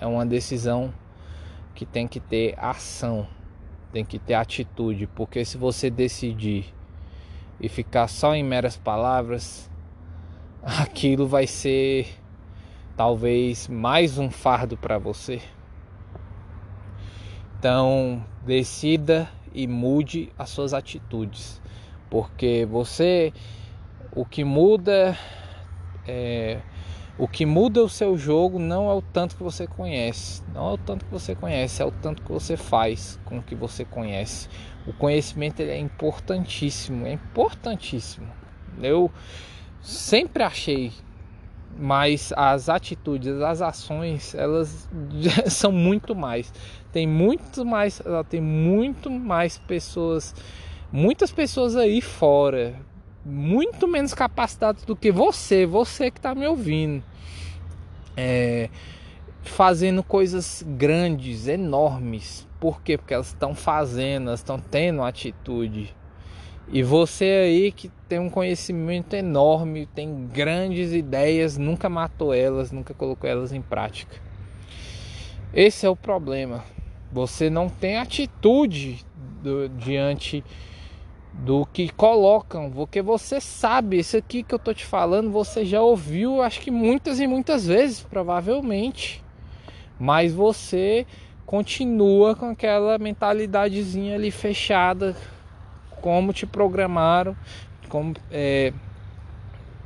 É 0.00 0.06
uma 0.06 0.24
decisão 0.24 0.92
que 1.74 1.84
tem 1.84 2.06
que 2.06 2.20
ter 2.20 2.54
ação, 2.58 3.26
tem 3.92 4.04
que 4.04 4.18
ter 4.18 4.34
atitude, 4.34 5.06
porque 5.06 5.44
se 5.44 5.58
você 5.58 5.90
decidir 5.90 6.72
e 7.60 7.68
ficar 7.68 8.08
só 8.08 8.34
em 8.34 8.42
meras 8.42 8.76
palavras, 8.76 9.70
aquilo 10.64 11.26
vai 11.26 11.46
ser 11.46 12.08
talvez 12.96 13.68
mais 13.68 14.16
um 14.16 14.30
fardo 14.30 14.78
para 14.78 14.96
você. 14.98 15.42
Então, 17.58 18.24
decida 18.44 19.28
e 19.52 19.66
mude 19.66 20.32
as 20.38 20.48
suas 20.48 20.72
atitudes, 20.72 21.60
porque 22.10 22.66
você, 22.66 23.32
o 24.12 24.24
que 24.24 24.42
muda, 24.42 25.16
é, 26.08 26.60
o 27.18 27.28
que 27.28 27.44
muda 27.44 27.82
o 27.82 27.88
seu 27.88 28.16
jogo 28.16 28.58
não 28.58 28.90
é 28.90 28.94
o 28.94 29.02
tanto 29.02 29.36
que 29.36 29.42
você 29.42 29.66
conhece, 29.66 30.42
não 30.54 30.70
é 30.70 30.72
o 30.72 30.78
tanto 30.78 31.04
que 31.04 31.10
você 31.10 31.34
conhece, 31.34 31.82
é 31.82 31.84
o 31.84 31.92
tanto 31.92 32.22
que 32.22 32.32
você 32.32 32.56
faz 32.56 33.20
com 33.24 33.38
o 33.38 33.42
que 33.42 33.54
você 33.54 33.84
conhece. 33.84 34.48
O 34.86 34.92
conhecimento 34.94 35.60
é 35.60 35.78
importantíssimo, 35.78 37.06
é 37.06 37.12
importantíssimo. 37.12 38.28
Eu 38.82 39.10
sempre 39.84 40.42
achei 40.42 40.92
mas 41.76 42.32
as 42.36 42.68
atitudes, 42.68 43.40
as 43.40 43.60
ações, 43.60 44.34
elas 44.34 44.88
são 45.48 45.72
muito 45.72 46.14
mais. 46.14 46.52
Tem 46.92 47.06
muito 47.06 47.64
mais, 47.64 48.00
tem 48.28 48.40
muito 48.40 49.10
mais 49.10 49.58
pessoas, 49.58 50.34
muitas 50.92 51.32
pessoas 51.32 51.74
aí 51.74 52.00
fora, 52.00 52.76
muito 53.24 53.88
menos 53.88 54.14
capacitadas 54.14 54.84
do 54.84 54.94
que 54.94 55.10
você, 55.10 55.66
você 55.66 56.10
que 56.10 56.18
está 56.18 56.34
me 56.34 56.46
ouvindo. 56.46 57.02
é, 58.16 58.70
fazendo 59.42 60.02
coisas 60.02 60.64
grandes, 60.66 61.48
enormes. 61.48 62.48
Por 62.60 62.80
quê? 62.80 62.96
Porque 62.96 63.12
elas 63.12 63.28
estão 63.28 63.54
fazendo, 63.54 64.28
elas 64.28 64.40
estão 64.40 64.58
tendo 64.58 65.02
atitude. 65.02 65.94
E 66.68 66.82
você 66.82 67.24
aí 67.24 67.72
que 67.72 67.90
tem 68.08 68.18
um 68.18 68.30
conhecimento 68.30 69.14
enorme, 69.14 69.86
tem 69.86 70.26
grandes 70.26 70.92
ideias, 70.92 71.58
nunca 71.58 71.88
matou 71.88 72.32
elas, 72.32 72.72
nunca 72.72 72.94
colocou 72.94 73.28
elas 73.28 73.52
em 73.52 73.60
prática. 73.60 74.16
Esse 75.52 75.86
é 75.86 75.88
o 75.88 75.96
problema. 75.96 76.64
Você 77.12 77.48
não 77.50 77.68
tem 77.68 77.98
atitude 77.98 79.04
do, 79.42 79.68
diante 79.68 80.42
do 81.32 81.66
que 81.66 81.88
colocam, 81.90 82.70
porque 82.70 83.02
você 83.02 83.40
sabe, 83.40 83.98
isso 83.98 84.16
aqui 84.16 84.42
que 84.42 84.54
eu 84.54 84.58
tô 84.58 84.72
te 84.72 84.86
falando, 84.86 85.30
você 85.30 85.64
já 85.64 85.82
ouviu, 85.82 86.40
acho 86.40 86.60
que 86.60 86.70
muitas 86.70 87.20
e 87.20 87.26
muitas 87.26 87.66
vezes, 87.66 88.00
provavelmente. 88.00 89.22
Mas 89.98 90.32
você 90.32 91.06
continua 91.44 92.34
com 92.34 92.46
aquela 92.46 92.98
mentalidadezinha 92.98 94.14
ali 94.14 94.30
fechada, 94.30 95.14
como 96.04 96.34
te 96.34 96.44
programaram, 96.44 97.34
como 97.88 98.12
é, 98.30 98.74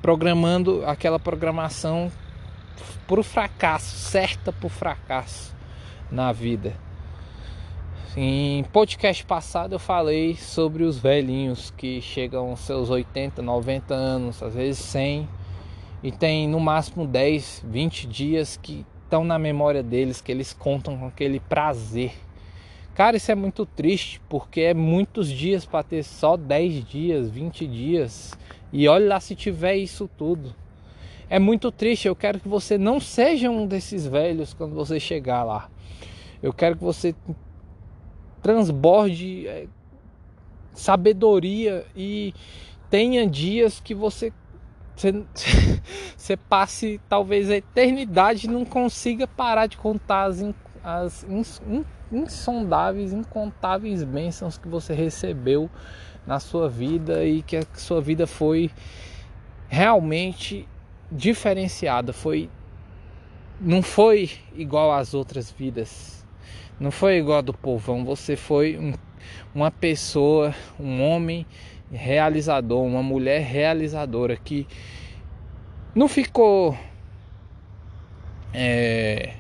programando 0.03 0.83
aquela 0.85 1.17
programação 1.17 2.11
para 3.07 3.21
o 3.21 3.23
fracasso, 3.23 3.97
certa 3.97 4.53
para 4.53 4.67
o 4.67 4.69
fracasso 4.69 5.55
na 6.11 6.33
vida. 6.33 6.75
Em 8.17 8.65
podcast 8.65 9.25
passado 9.25 9.77
eu 9.77 9.79
falei 9.79 10.35
sobre 10.35 10.83
os 10.83 10.99
velhinhos 10.99 11.73
que 11.77 12.01
chegam 12.01 12.51
aos 12.51 12.61
seus 12.63 12.91
80, 12.91 13.41
90 13.41 13.95
anos, 13.95 14.43
às 14.43 14.55
vezes 14.55 14.85
100, 14.87 15.29
e 16.03 16.11
tem 16.11 16.49
no 16.49 16.59
máximo 16.59 17.07
10, 17.07 17.63
20 17.65 18.09
dias 18.09 18.59
que 18.61 18.85
estão 19.05 19.23
na 19.23 19.39
memória 19.39 19.85
deles, 19.85 20.21
que 20.21 20.33
eles 20.33 20.53
contam 20.53 20.99
com 20.99 21.07
aquele 21.07 21.39
prazer. 21.39 22.13
Cara, 22.99 23.17
isso 23.17 23.31
é 23.31 23.35
muito 23.37 23.65
triste, 23.65 24.21
porque 24.29 24.61
é 24.61 24.75
muitos 24.75 25.29
dias 25.29 25.65
para 25.65 25.85
ter 25.85 26.03
só 26.03 26.37
10 26.37 26.85
dias, 26.85 27.31
20 27.31 27.65
dias. 27.65 28.37
E 28.73 28.89
olha 28.89 29.11
lá 29.11 29.21
se 29.21 29.37
tiver 29.37 29.77
isso 29.77 30.11
tudo. 30.19 30.53
É 31.31 31.39
muito 31.39 31.71
triste, 31.71 32.09
eu 32.09 32.17
quero 32.17 32.41
que 32.41 32.49
você 32.49 32.77
não 32.77 32.99
seja 32.99 33.49
um 33.51 33.69
desses 33.69 34.05
velhos 34.05 34.53
quando 34.53 34.75
você 34.75 34.99
chegar 34.99 35.45
lá. 35.45 35.71
Eu 36.43 36.53
quero 36.53 36.75
que 36.75 36.83
você 36.83 37.15
transborde 38.43 39.47
é, 39.47 39.69
sabedoria 40.73 41.87
e 41.95 42.35
tenha 42.91 43.25
dias 43.29 43.79
que 43.79 43.95
você, 43.95 44.33
você, 44.97 45.13
você 46.19 46.37
passe 46.37 47.01
talvez 47.09 47.49
a 47.49 47.59
eternidade 47.59 48.49
e 48.49 48.51
não 48.51 48.65
consiga 48.65 49.25
parar 49.25 49.69
de 49.69 49.77
contar 49.77 50.25
as, 50.25 50.45
as 50.83 51.25
insondáveis, 52.11 53.13
incontáveis 53.13 54.03
bênçãos 54.05 54.59
que 54.59 54.69
você 54.69 54.95
recebeu 54.95 55.71
na 56.27 56.41
sua 56.41 56.69
vida 56.69 57.25
e 57.25 57.43
que 57.43 57.57
a 57.57 57.63
sua 57.75 58.01
vida 58.01 58.27
foi 58.27 58.71
realmente 59.69 60.67
diferenciada, 61.11 62.13
foi 62.13 62.51
não 63.61 63.83
foi 63.83 64.31
igual 64.55 64.93
às 64.93 65.15
outras 65.15 65.51
vidas 65.51 66.19
não 66.79 66.93
foi 66.93 67.17
igual 67.17 67.43
do 67.43 67.53
povão, 67.53 68.05
você 68.05 68.37
foi 68.37 68.79
um, 68.79 68.93
uma 69.53 69.71
pessoa, 69.71 70.55
um 70.79 71.03
homem 71.03 71.45
realizador, 71.91 72.85
uma 72.85 73.03
mulher 73.03 73.43
realizadora 73.43 74.37
que 74.37 74.67
não 75.95 76.07
ficou 76.07 76.79
é, 78.55 79.35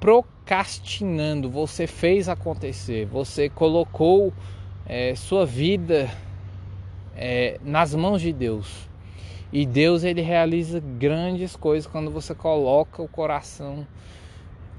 procrastinando, 0.00 1.50
você 1.50 1.86
fez 1.86 2.28
acontecer, 2.28 3.06
você 3.06 3.48
colocou 3.48 4.32
é, 4.86 5.14
sua 5.14 5.44
vida 5.44 6.08
é, 7.16 7.58
nas 7.62 7.94
mãos 7.94 8.20
de 8.22 8.32
Deus. 8.32 8.88
E 9.52 9.64
Deus 9.64 10.04
ele 10.04 10.20
realiza 10.20 10.78
grandes 10.80 11.56
coisas 11.56 11.90
quando 11.90 12.10
você 12.10 12.34
coloca 12.34 13.02
o 13.02 13.08
coração 13.08 13.86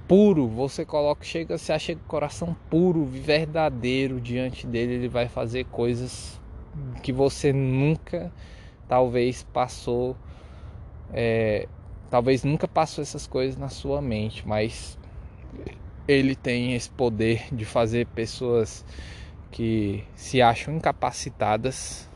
puro, 0.08 0.48
você 0.48 0.86
coloca, 0.86 1.24
chega, 1.24 1.58
se 1.58 1.72
acha 1.72 1.94
o 1.94 1.98
coração 2.00 2.56
puro, 2.70 3.04
verdadeiro 3.06 4.22
diante 4.22 4.66
dele, 4.66 4.94
ele 4.94 5.08
vai 5.08 5.28
fazer 5.28 5.66
coisas 5.66 6.40
que 7.02 7.12
você 7.12 7.52
nunca, 7.52 8.32
talvez 8.88 9.44
passou, 9.44 10.16
é, 11.12 11.68
talvez 12.10 12.44
nunca 12.44 12.68
passou 12.68 13.02
essas 13.02 13.26
coisas 13.26 13.58
na 13.58 13.70
sua 13.70 14.02
mente, 14.02 14.48
mas 14.48 14.99
ele 16.08 16.36
tem 16.36 16.74
esse 16.74 16.90
poder 16.90 17.54
de 17.54 17.66
fazer 17.66 18.08
pessoas 18.08 18.84
que 19.52 20.04
se 20.16 20.42
acham 20.42 20.76
incapacitadas 20.76 22.10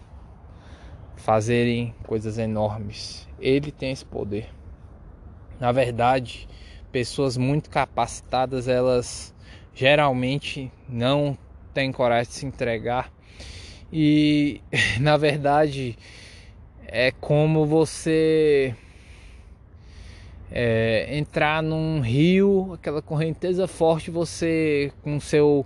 fazerem 1.16 1.94
coisas 2.06 2.38
enormes. 2.38 3.28
Ele 3.40 3.72
tem 3.72 3.92
esse 3.92 4.04
poder. 4.04 4.50
Na 5.60 5.72
verdade, 5.72 6.48
pessoas 6.92 7.38
muito 7.38 7.70
capacitadas, 7.70 8.68
elas 8.68 9.34
geralmente 9.74 10.72
não 10.88 11.38
têm 11.74 11.92
coragem 11.92 12.30
de 12.30 12.36
se 12.36 12.46
entregar. 12.46 13.12
E 13.92 14.62
na 15.00 15.18
verdade 15.18 15.98
é 16.88 17.12
como 17.12 17.66
você 17.66 18.76
é, 20.54 21.18
entrar 21.18 21.62
num 21.62 22.00
rio, 22.00 22.72
aquela 22.74 23.02
correnteza 23.02 23.68
forte, 23.68 24.10
você 24.10 24.94
com 25.02 25.20
seu 25.20 25.66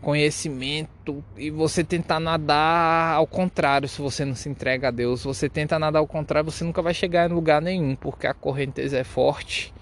conhecimento 0.00 1.22
e 1.36 1.50
você 1.50 1.84
tentar 1.84 2.18
nadar 2.18 3.14
ao 3.14 3.26
contrário, 3.26 3.86
se 3.86 4.00
você 4.00 4.24
não 4.24 4.34
se 4.34 4.48
entrega 4.48 4.88
a 4.88 4.90
Deus, 4.90 5.24
você 5.24 5.48
tenta 5.48 5.78
nadar 5.78 5.98
ao 5.98 6.06
contrário, 6.06 6.50
você 6.50 6.64
nunca 6.64 6.80
vai 6.80 6.94
chegar 6.94 7.28
em 7.28 7.34
lugar 7.34 7.60
nenhum, 7.60 7.94
porque 7.94 8.26
a 8.26 8.32
correnteza 8.32 8.96
é 8.96 9.04
forte 9.04 9.74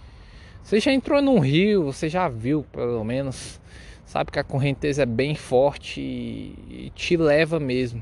você 0.62 0.78
já 0.78 0.92
entrou 0.92 1.20
num 1.20 1.40
rio, 1.40 1.82
você 1.82 2.08
já 2.08 2.28
viu, 2.28 2.64
pelo 2.70 3.02
menos, 3.02 3.60
sabe 4.06 4.30
que 4.30 4.38
a 4.38 4.44
correnteza 4.44 5.02
é 5.02 5.06
bem 5.06 5.34
forte 5.34 6.00
e 6.00 6.92
te 6.94 7.16
leva 7.16 7.58
mesmo. 7.58 8.00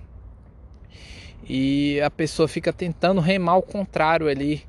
E 1.48 1.98
a 2.02 2.10
pessoa 2.10 2.46
fica 2.46 2.70
tentando 2.70 3.22
remar 3.22 3.52
ao 3.52 3.62
contrário 3.62 4.28
ali 4.28 4.64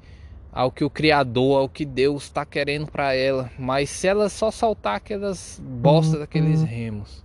ao 0.51 0.71
que 0.71 0.83
o 0.83 0.89
Criador, 0.89 1.59
ao 1.59 1.69
que 1.69 1.85
Deus 1.85 2.23
está 2.23 2.45
querendo 2.45 2.87
para 2.87 3.13
ela. 3.13 3.51
Mas 3.57 3.89
se 3.89 4.07
ela 4.07 4.29
só 4.29 4.51
soltar 4.51 4.95
aquelas 4.95 5.61
bostas 5.63 6.15
uhum. 6.15 6.19
daqueles 6.19 6.63
remos 6.63 7.23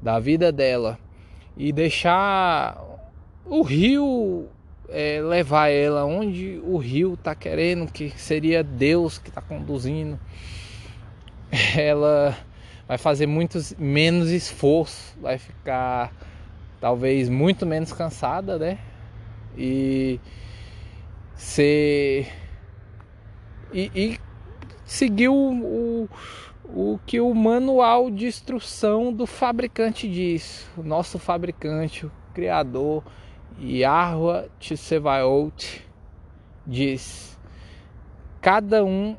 da 0.00 0.18
vida 0.18 0.50
dela 0.50 0.98
e 1.56 1.72
deixar 1.72 2.82
o 3.46 3.62
rio 3.62 4.46
é, 4.88 5.20
levar 5.20 5.68
ela 5.68 6.04
onde 6.04 6.60
o 6.64 6.76
rio 6.76 7.14
está 7.14 7.34
querendo, 7.34 7.90
que 7.90 8.10
seria 8.10 8.62
Deus 8.62 9.18
que 9.18 9.28
está 9.28 9.40
conduzindo, 9.40 10.18
ela 11.76 12.36
vai 12.86 12.98
fazer 12.98 13.26
muitos 13.26 13.74
menos 13.78 14.30
esforço, 14.30 15.16
vai 15.20 15.38
ficar 15.38 16.12
talvez 16.80 17.28
muito 17.28 17.64
menos 17.64 17.92
cansada, 17.92 18.58
né? 18.58 18.78
E 19.56 20.18
ser 21.34 22.28
e, 23.72 23.90
e 23.94 24.20
seguir 24.84 25.28
o, 25.28 26.08
o, 26.64 26.98
que 27.06 27.20
o 27.20 27.34
manual 27.34 28.10
de 28.10 28.26
instrução 28.26 29.12
do 29.12 29.26
fabricante 29.26 30.08
diz, 30.08 30.68
o 30.76 30.82
nosso 30.82 31.18
fabricante, 31.18 32.06
o 32.06 32.12
criador 32.34 33.02
Yahweh 33.60 34.48
Tsevaot 34.58 35.86
diz: 36.66 37.38
cada 38.40 38.84
um 38.84 39.16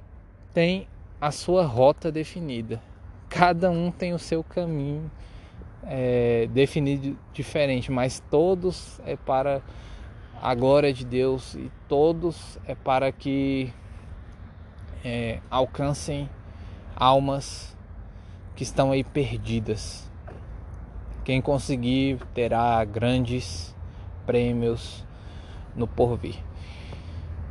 tem 0.53 0.87
a 1.19 1.31
sua 1.31 1.65
rota 1.65 2.11
definida, 2.11 2.81
cada 3.29 3.69
um 3.71 3.91
tem 3.91 4.13
o 4.13 4.19
seu 4.19 4.43
caminho 4.43 5.09
é, 5.83 6.47
definido 6.51 7.17
diferente, 7.33 7.91
mas 7.91 8.21
todos 8.29 8.99
é 9.05 9.15
para 9.15 9.61
a 10.41 10.53
glória 10.55 10.91
de 10.91 11.05
Deus 11.05 11.55
e 11.55 11.71
todos 11.87 12.59
é 12.65 12.75
para 12.75 13.11
que 13.11 13.73
é, 15.03 15.39
alcancem 15.49 16.29
almas 16.95 17.75
que 18.55 18.63
estão 18.63 18.91
aí 18.91 19.03
perdidas. 19.03 20.09
Quem 21.23 21.41
conseguir 21.41 22.19
terá 22.33 22.83
grandes 22.85 23.75
prêmios 24.25 25.05
no 25.75 25.87
porvir. 25.87 26.35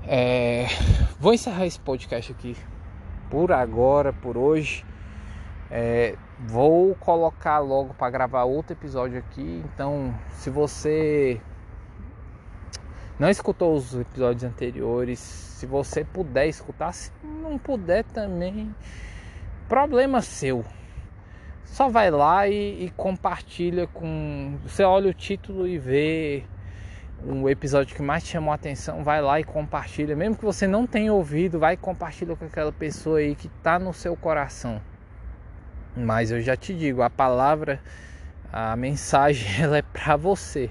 É, 0.06 0.66
vou 1.18 1.32
encerrar 1.32 1.66
esse 1.66 1.80
podcast 1.80 2.32
aqui 2.32 2.56
por 3.30 3.52
agora, 3.52 4.12
por 4.12 4.36
hoje. 4.36 4.84
É, 5.70 6.16
vou 6.38 6.94
colocar 6.96 7.58
logo 7.58 7.94
para 7.94 8.10
gravar 8.10 8.44
outro 8.44 8.74
episódio 8.74 9.18
aqui. 9.18 9.62
Então, 9.72 10.14
se 10.30 10.50
você 10.50 11.40
não 13.18 13.28
escutou 13.28 13.74
os 13.74 13.94
episódios 13.94 14.44
anteriores, 14.44 15.18
se 15.18 15.66
você 15.66 16.04
puder 16.04 16.48
escutar, 16.48 16.92
se 16.92 17.10
não 17.22 17.58
puder 17.58 18.04
também, 18.04 18.74
problema 19.68 20.20
seu. 20.20 20.64
Só 21.64 21.88
vai 21.88 22.10
lá 22.10 22.48
e, 22.48 22.84
e 22.84 22.90
compartilha 22.90 23.86
com. 23.86 24.58
Você 24.66 24.82
olha 24.82 25.08
o 25.08 25.14
título 25.14 25.66
e 25.66 25.78
vê 25.78 26.44
um 27.24 27.48
episódio 27.48 27.94
que 27.94 28.02
mais 28.02 28.24
te 28.24 28.30
chamou 28.30 28.52
a 28.52 28.56
atenção, 28.56 29.04
vai 29.04 29.22
lá 29.22 29.40
e 29.40 29.44
compartilha. 29.44 30.16
Mesmo 30.16 30.36
que 30.36 30.44
você 30.44 30.66
não 30.66 30.86
tenha 30.86 31.12
ouvido, 31.12 31.58
vai 31.58 31.74
e 31.74 31.76
compartilha 31.76 32.34
com 32.36 32.44
aquela 32.44 32.72
pessoa 32.72 33.18
aí 33.18 33.34
que 33.34 33.46
está 33.46 33.78
no 33.78 33.92
seu 33.92 34.16
coração. 34.16 34.80
Mas 35.96 36.30
eu 36.30 36.40
já 36.40 36.56
te 36.56 36.74
digo, 36.74 37.02
a 37.02 37.10
palavra, 37.10 37.80
a 38.52 38.76
mensagem, 38.76 39.48
ela 39.62 39.78
é 39.78 39.82
para 39.82 40.16
você. 40.16 40.70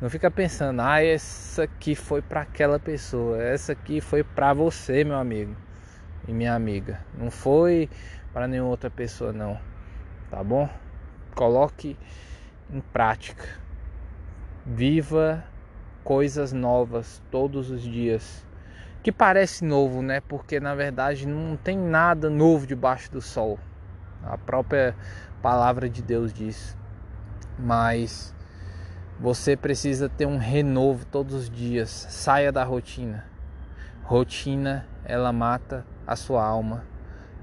Não 0.00 0.10
fica 0.10 0.30
pensando, 0.30 0.80
ah, 0.80 1.02
essa 1.02 1.62
aqui 1.62 1.94
foi 1.94 2.20
para 2.20 2.42
aquela 2.42 2.78
pessoa, 2.78 3.42
essa 3.42 3.72
aqui 3.72 4.00
foi 4.00 4.22
para 4.22 4.52
você, 4.52 5.04
meu 5.04 5.16
amigo 5.16 5.56
e 6.26 6.32
minha 6.32 6.54
amiga. 6.54 7.00
Não 7.16 7.30
foi 7.30 7.88
para 8.32 8.46
nenhuma 8.46 8.70
outra 8.70 8.90
pessoa, 8.90 9.32
não. 9.32 9.58
Tá 10.30 10.42
bom? 10.42 10.68
Coloque 11.34 11.96
em 12.70 12.80
prática. 12.80 13.48
Viva 14.64 15.44
coisas 16.04 16.52
novas 16.52 17.22
todos 17.30 17.70
os 17.70 17.82
dias. 17.82 18.46
Que 19.02 19.10
parece 19.10 19.64
novo, 19.64 20.00
né? 20.00 20.20
Porque 20.20 20.60
na 20.60 20.74
verdade 20.74 21.26
não 21.26 21.56
tem 21.56 21.76
nada 21.76 22.30
novo 22.30 22.66
debaixo 22.66 23.10
do 23.10 23.20
sol. 23.20 23.58
A 24.22 24.38
própria 24.38 24.94
palavra 25.42 25.88
de 25.88 26.02
Deus 26.02 26.32
diz. 26.32 26.76
Mas 27.58 28.34
você 29.20 29.56
precisa 29.56 30.08
ter 30.08 30.26
um 30.26 30.38
renovo 30.38 31.04
todos 31.06 31.34
os 31.34 31.50
dias. 31.50 31.90
Saia 31.90 32.50
da 32.50 32.64
rotina. 32.64 33.24
Rotina, 34.02 34.86
ela 35.04 35.32
mata 35.32 35.86
a 36.06 36.16
sua 36.16 36.44
alma. 36.44 36.84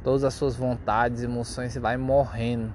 Todas 0.03 0.23
as 0.23 0.33
suas 0.33 0.55
vontades, 0.55 1.23
emoções, 1.23 1.73
você 1.73 1.79
vai 1.79 1.97
morrendo. 1.97 2.73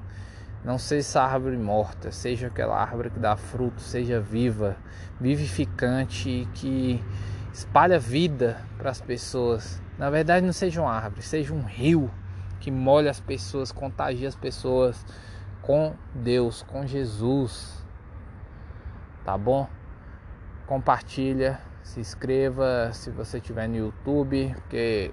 Não 0.64 0.78
seja 0.78 1.00
essa 1.00 1.22
árvore 1.22 1.58
morta, 1.58 2.10
seja 2.10 2.46
aquela 2.46 2.80
árvore 2.80 3.10
que 3.10 3.18
dá 3.18 3.36
fruto, 3.36 3.82
seja 3.82 4.18
viva, 4.18 4.76
vivificante 5.20 6.30
e 6.30 6.46
que 6.54 7.04
espalha 7.52 7.98
vida 7.98 8.56
para 8.78 8.90
as 8.90 9.00
pessoas. 9.00 9.82
Na 9.98 10.08
verdade, 10.08 10.46
não 10.46 10.54
seja 10.54 10.80
uma 10.80 10.90
árvore, 10.90 11.20
seja 11.20 11.52
um 11.52 11.62
rio 11.62 12.10
que 12.60 12.70
molha 12.70 13.10
as 13.10 13.20
pessoas, 13.20 13.70
contagia 13.70 14.26
as 14.26 14.34
pessoas 14.34 15.04
com 15.64 15.94
Deus, 16.14 16.62
com 16.62 16.86
Jesus. 16.86 17.82
Tá 19.24 19.36
bom? 19.38 19.66
Compartilha, 20.66 21.58
se 21.82 22.00
inscreva 22.00 22.90
se 22.92 23.10
você 23.10 23.38
estiver 23.38 23.68
no 23.68 23.76
YouTube, 23.76 24.54
porque 24.54 25.10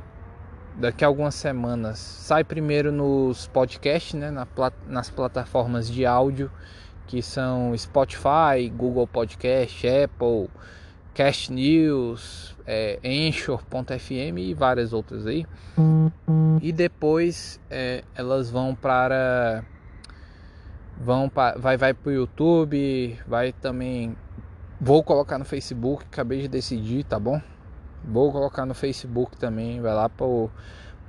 daqui 0.76 1.04
a 1.04 1.08
algumas 1.08 1.36
semanas. 1.36 2.00
Sai 2.00 2.44
primeiro 2.44 2.92
nos 2.92 3.48
podcasts, 3.48 4.14
né, 4.14 4.34
nas 4.88 5.10
plataformas 5.10 5.90
de 5.90 6.06
áudio, 6.06 6.52
que 7.08 7.22
são 7.22 7.76
Spotify, 7.78 8.70
Google 8.76 9.08
Podcast, 9.08 9.88
Apple, 9.88 10.50
Cast 11.14 11.52
News, 11.52 12.56
é, 12.66 13.00
Anchor.fm 13.04 14.38
e 14.38 14.54
várias 14.54 14.92
outras 14.92 15.26
aí. 15.26 15.46
E 16.62 16.72
depois 16.72 17.60
é, 17.70 18.04
elas 18.16 18.50
vão 18.50 18.76
para 18.76 19.64
vão 21.02 21.28
para 21.28 21.58
vai 21.58 21.78
vai 21.78 21.94
para 21.94 22.10
o 22.10 22.14
YouTube, 22.14 23.20
vai 23.28 23.52
também 23.52 24.16
vou 24.80 25.04
colocar 25.04 25.38
no 25.38 25.46
Facebook, 25.46 26.06
acabei 26.06 26.42
de 26.42 26.48
decidir, 26.48 27.04
tá 27.04 27.20
bom? 27.20 27.42
Vou 28.04 28.32
colocar 28.32 28.66
no 28.66 28.74
Facebook 28.74 29.38
também, 29.38 29.82
vai 29.82 29.94
lá 29.94 30.10
para 30.10 30.26
a 30.26 30.48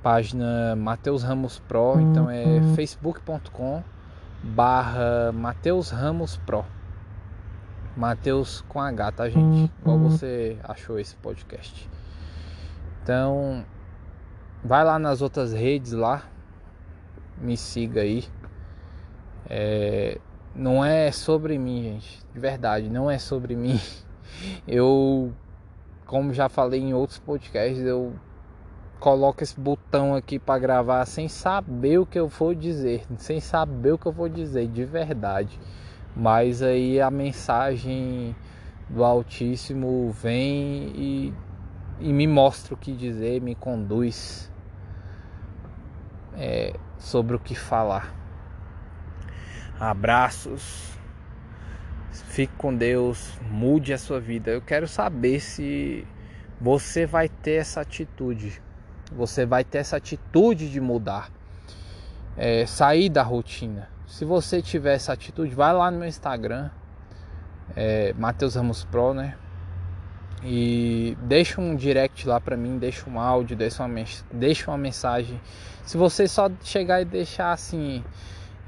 página 0.01 0.75
Mateus 0.75 1.23
Ramos 1.23 1.59
Pro, 1.59 1.99
então 1.99 2.29
é 2.29 2.43
uhum. 2.43 2.75
facebook.com 2.75 3.83
barra 4.43 5.31
Mateus 5.31 5.89
Ramos 5.89 6.37
Pro. 6.37 6.65
Mateus 7.95 8.61
com 8.67 8.81
H, 8.81 9.11
tá 9.11 9.29
gente? 9.29 9.71
Igual 9.81 9.97
uhum. 9.97 10.09
você 10.09 10.57
achou 10.63 10.99
esse 10.99 11.15
podcast. 11.15 11.87
Então, 13.03 13.63
vai 14.63 14.83
lá 14.83 14.97
nas 14.97 15.21
outras 15.21 15.53
redes 15.53 15.91
lá, 15.91 16.23
me 17.39 17.55
siga 17.55 18.01
aí. 18.01 18.25
É, 19.49 20.19
não 20.55 20.83
é 20.83 21.11
sobre 21.11 21.57
mim, 21.57 21.83
gente, 21.83 22.21
de 22.33 22.39
verdade, 22.39 22.89
não 22.89 23.09
é 23.09 23.17
sobre 23.17 23.55
mim. 23.55 23.79
Eu 24.67 25.33
como 26.05 26.33
já 26.33 26.49
falei 26.49 26.79
em 26.79 26.93
outros 26.93 27.17
podcasts, 27.17 27.83
eu 27.83 28.13
coloco 28.99 29.43
esse 29.43 29.59
botão 29.59 30.15
aqui 30.15 30.37
para 30.37 30.59
gravar 30.59 31.05
sem 31.05 31.27
saber 31.27 31.97
o 31.97 32.05
que 32.05 32.19
eu 32.19 32.27
vou 32.27 32.53
dizer, 32.53 33.03
sem 33.17 33.39
saber 33.39 33.93
o 33.93 33.97
que 33.97 34.05
eu 34.05 34.11
vou 34.11 34.29
dizer 34.29 34.67
de 34.67 34.85
verdade. 34.85 35.59
Mas 36.15 36.61
aí 36.61 37.01
a 37.01 37.09
mensagem 37.09 38.35
do 38.87 39.03
Altíssimo 39.03 40.11
vem 40.11 40.93
e, 40.95 41.33
e 41.99 42.13
me 42.13 42.27
mostra 42.27 42.75
o 42.75 42.77
que 42.77 42.93
dizer, 42.93 43.41
me 43.41 43.55
conduz 43.55 44.51
é, 46.35 46.75
sobre 46.99 47.35
o 47.35 47.39
que 47.39 47.55
falar. 47.55 48.22
Abraços 49.89 50.93
Fique 52.13 52.53
com 52.57 52.75
Deus, 52.75 53.39
mude 53.49 53.91
a 53.91 53.97
sua 53.97 54.19
vida. 54.19 54.51
Eu 54.51 54.61
quero 54.61 54.87
saber 54.87 55.39
se 55.39 56.05
você 56.61 57.05
vai 57.05 57.27
ter 57.27 57.53
essa 57.53 57.81
atitude. 57.81 58.61
Você 59.11 59.45
vai 59.45 59.63
ter 59.63 59.79
essa 59.79 59.97
atitude 59.97 60.69
de 60.69 60.79
mudar, 60.79 61.29
é, 62.37 62.65
sair 62.65 63.09
da 63.09 63.21
rotina. 63.21 63.89
Se 64.07 64.25
você 64.25 64.61
tiver 64.61 64.95
essa 64.95 65.13
atitude, 65.13 65.53
vai 65.53 65.73
lá 65.73 65.89
no 65.89 65.99
meu 65.99 66.07
Instagram, 66.07 66.69
é, 67.75 68.13
Matheus 68.13 68.55
Ramos 68.55 68.83
Pro, 68.83 69.13
né? 69.13 69.35
E 70.43 71.17
deixa 71.21 71.61
um 71.61 71.75
direct 71.75 72.27
lá 72.27 72.39
para 72.39 72.57
mim, 72.57 72.77
deixa 72.77 73.09
um 73.09 73.19
áudio, 73.19 73.55
deixa 73.55 73.83
uma, 73.83 74.03
deixa 74.31 74.69
uma 74.69 74.77
mensagem. 74.77 75.39
Se 75.83 75.97
você 75.97 76.27
só 76.27 76.49
chegar 76.63 77.01
e 77.01 77.05
deixar 77.05 77.51
assim, 77.51 78.03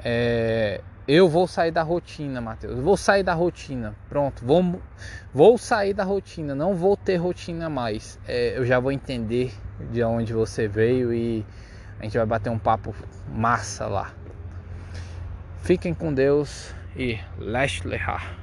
é, 0.04 0.82
eu 1.08 1.30
vou 1.30 1.48
sair 1.48 1.72
da 1.72 1.84
rotina, 1.84 2.42
Matheus. 2.42 2.80
Vou 2.80 2.98
sair 2.98 3.24
da 3.24 3.34
rotina. 3.34 3.96
Pronto, 4.10 4.44
vou, 4.44 4.82
vou 5.34 5.58
sair 5.58 5.94
da 5.94 6.04
rotina. 6.04 6.56
Não 6.56 6.76
vou 6.76 6.98
ter 6.98 7.18
rotina 7.18 7.70
mais. 7.70 8.20
É, 8.28 8.58
eu 8.58 8.66
já 8.66 8.80
vou 8.80 8.92
entender 8.92 9.54
de 9.92 10.04
onde 10.04 10.34
você 10.34 10.68
veio 10.68 11.14
e 11.14 11.46
a 12.00 12.04
gente 12.04 12.18
vai 12.18 12.26
bater 12.26 12.50
um 12.50 12.60
papo 12.60 12.94
massa 13.28 13.86
lá. 13.86 14.14
Fiquem 15.62 15.94
com 15.94 16.14
Deus 16.14 16.74
e 16.96 17.20
Lesh 17.38 17.84
Lehar. 17.84 18.36